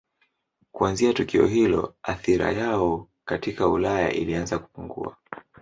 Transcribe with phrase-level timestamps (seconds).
[0.71, 5.17] Kuanzia tukio hilo athira yao katika Ulaya ilianza kupungua.